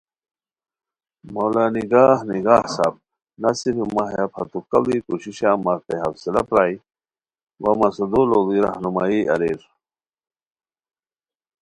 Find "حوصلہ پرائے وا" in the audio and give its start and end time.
6.03-7.71